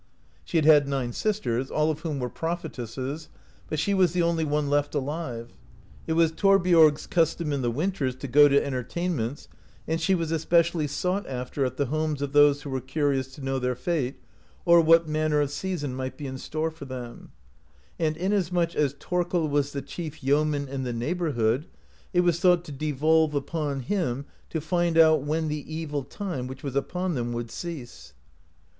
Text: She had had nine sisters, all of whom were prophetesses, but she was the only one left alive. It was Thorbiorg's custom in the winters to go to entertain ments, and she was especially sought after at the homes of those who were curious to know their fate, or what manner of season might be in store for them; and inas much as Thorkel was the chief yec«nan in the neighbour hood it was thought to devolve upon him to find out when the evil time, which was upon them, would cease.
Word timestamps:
She 0.43 0.57
had 0.57 0.65
had 0.65 0.87
nine 0.87 1.13
sisters, 1.13 1.69
all 1.69 1.91
of 1.91 1.99
whom 1.99 2.17
were 2.19 2.27
prophetesses, 2.27 3.29
but 3.69 3.77
she 3.77 3.93
was 3.93 4.13
the 4.13 4.23
only 4.23 4.43
one 4.43 4.67
left 4.67 4.95
alive. 4.95 5.53
It 6.07 6.13
was 6.13 6.31
Thorbiorg's 6.31 7.05
custom 7.05 7.53
in 7.53 7.61
the 7.61 7.69
winters 7.69 8.15
to 8.15 8.27
go 8.27 8.47
to 8.47 8.65
entertain 8.65 9.15
ments, 9.15 9.47
and 9.87 10.01
she 10.01 10.15
was 10.15 10.31
especially 10.31 10.87
sought 10.87 11.27
after 11.27 11.65
at 11.65 11.77
the 11.77 11.85
homes 11.85 12.23
of 12.23 12.33
those 12.33 12.63
who 12.63 12.71
were 12.71 12.81
curious 12.81 13.27
to 13.35 13.43
know 13.45 13.59
their 13.59 13.75
fate, 13.75 14.15
or 14.65 14.81
what 14.81 15.07
manner 15.07 15.39
of 15.39 15.51
season 15.51 15.93
might 15.93 16.17
be 16.17 16.25
in 16.25 16.39
store 16.39 16.71
for 16.71 16.85
them; 16.85 17.31
and 17.99 18.15
inas 18.15 18.51
much 18.51 18.75
as 18.75 18.93
Thorkel 18.93 19.49
was 19.49 19.71
the 19.71 19.83
chief 19.83 20.23
yec«nan 20.23 20.67
in 20.67 20.81
the 20.81 20.93
neighbour 20.93 21.33
hood 21.33 21.67
it 22.11 22.21
was 22.21 22.39
thought 22.39 22.63
to 22.65 22.71
devolve 22.71 23.35
upon 23.35 23.81
him 23.81 24.25
to 24.49 24.59
find 24.59 24.97
out 24.97 25.21
when 25.21 25.47
the 25.47 25.63
evil 25.71 26.03
time, 26.03 26.47
which 26.47 26.63
was 26.63 26.75
upon 26.75 27.13
them, 27.13 27.31
would 27.33 27.51
cease. 27.51 28.13